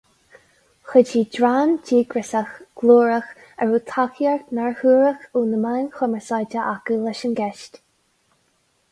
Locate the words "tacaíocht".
3.91-4.55